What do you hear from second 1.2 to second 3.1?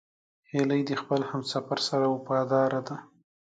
همسفر سره وفاداره ده